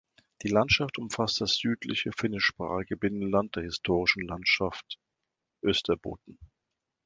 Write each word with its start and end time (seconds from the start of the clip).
Die 0.41 0.47
Landschaft 0.47 0.97
umfasst 0.97 1.41
das 1.41 1.57
südliche, 1.57 2.09
finnischsprachige 2.11 2.97
Binnenland 2.97 3.55
der 3.55 3.61
historischen 3.61 4.23
Landschaft 4.27 4.97
Österbotten. 5.61 6.39